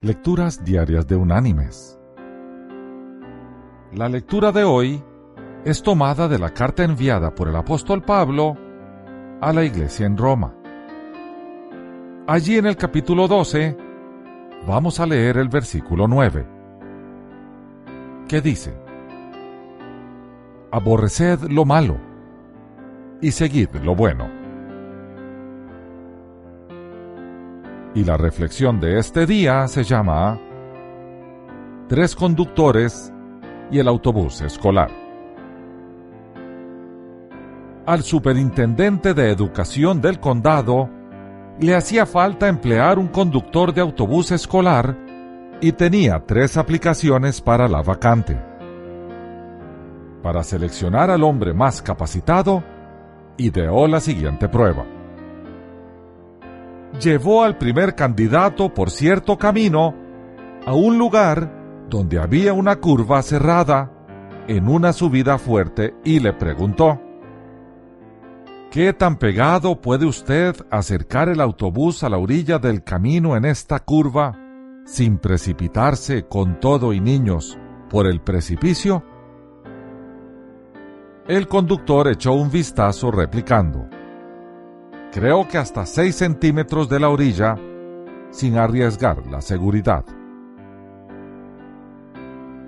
[0.00, 1.98] Lecturas Diarias de Unánimes.
[3.92, 5.02] La lectura de hoy
[5.64, 8.56] es tomada de la carta enviada por el apóstol Pablo
[9.40, 10.54] a la iglesia en Roma.
[12.28, 13.76] Allí en el capítulo 12
[14.68, 16.46] vamos a leer el versículo 9,
[18.28, 18.80] que dice,
[20.70, 21.96] Aborreced lo malo
[23.20, 24.37] y seguid lo bueno.
[27.94, 30.38] Y la reflexión de este día se llama
[31.88, 33.12] Tres conductores
[33.70, 34.90] y el autobús escolar.
[37.86, 40.90] Al superintendente de educación del condado
[41.58, 44.94] le hacía falta emplear un conductor de autobús escolar
[45.62, 48.38] y tenía tres aplicaciones para la vacante.
[50.22, 52.62] Para seleccionar al hombre más capacitado,
[53.38, 54.97] ideó la siguiente prueba
[57.00, 59.94] llevó al primer candidato por cierto camino
[60.66, 63.92] a un lugar donde había una curva cerrada
[64.46, 67.00] en una subida fuerte y le preguntó,
[68.70, 73.80] ¿Qué tan pegado puede usted acercar el autobús a la orilla del camino en esta
[73.80, 74.38] curva
[74.84, 79.04] sin precipitarse con todo y niños por el precipicio?
[81.26, 83.88] El conductor echó un vistazo replicando,
[85.12, 87.56] creo que hasta 6 centímetros de la orilla,
[88.30, 90.04] sin arriesgar la seguridad.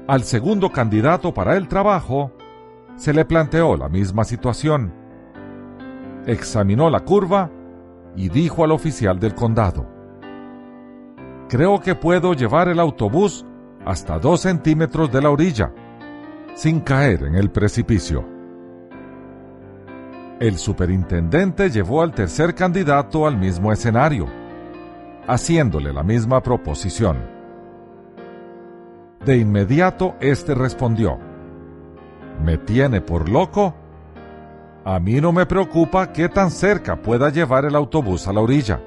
[0.07, 2.33] Al segundo candidato para el trabajo,
[2.97, 4.93] se le planteó la misma situación.
[6.27, 7.51] Examinó la curva
[8.17, 9.87] y dijo al oficial del condado,
[11.49, 13.45] Creo que puedo llevar el autobús
[13.85, 15.73] hasta 2 centímetros de la orilla,
[16.55, 18.40] sin caer en el precipicio
[20.41, 24.27] el superintendente llevó al tercer candidato al mismo escenario,
[25.29, 27.19] haciéndole la misma proposición.
[29.23, 31.19] De inmediato éste respondió,
[32.43, 33.75] ¿Me tiene por loco?
[34.83, 38.81] A mí no me preocupa qué tan cerca pueda llevar el autobús a la orilla.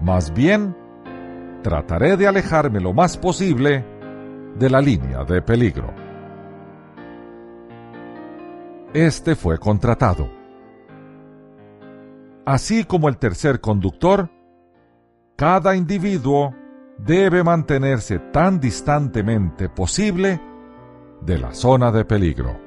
[0.00, 0.76] Más bien,
[1.64, 3.84] trataré de alejarme lo más posible
[4.56, 5.92] de la línea de peligro.
[8.94, 10.35] Este fue contratado
[12.46, 14.30] así como el tercer conductor,
[15.34, 16.54] cada individuo
[16.96, 20.40] debe mantenerse tan distantemente posible
[21.20, 22.58] de la zona de peligro.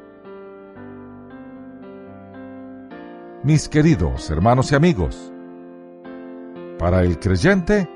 [3.44, 5.32] Mis queridos hermanos y amigos,
[6.78, 7.90] para el creyente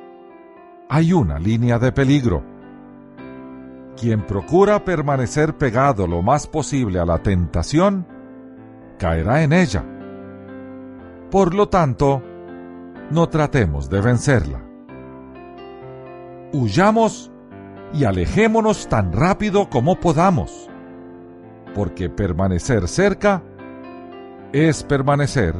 [0.89, 2.43] hay una línea de peligro.
[3.99, 8.07] Quien procura permanecer pegado lo más posible a la tentación,
[8.97, 9.92] caerá en ella
[11.33, 12.21] por lo tanto,
[13.09, 14.63] no tratemos de vencerla.
[16.51, 17.31] Huyamos
[17.91, 20.69] y alejémonos tan rápido como podamos,
[21.73, 23.41] porque permanecer cerca
[24.51, 25.55] es permanecer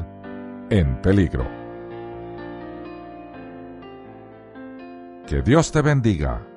[0.69, 1.47] en peligro.
[5.25, 6.52] Que Dios te bendiga